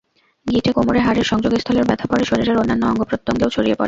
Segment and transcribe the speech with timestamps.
[0.47, 3.79] গিঁটে, কোমরে, হাড়ের সংযোগস্থলের ব্যথা পরে শরীরের অন্যান্য অঙ্গপ্রত্যঙ্গেও ছড়িয়ে পড়ে।